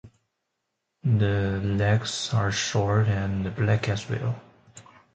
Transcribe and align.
The 1.03 1.61
legs 1.63 2.33
are 2.33 2.51
short 2.51 3.05
and 3.07 3.55
black 3.55 3.87
as 3.87 4.09
well. 4.09 4.41